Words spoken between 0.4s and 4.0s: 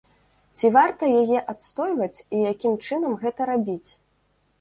Ці варта яе адстойваць і якім чынам гэта рабіць?